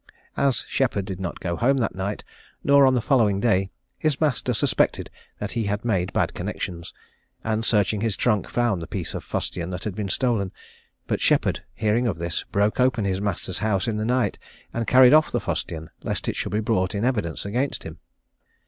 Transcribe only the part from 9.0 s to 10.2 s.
of fustian that had been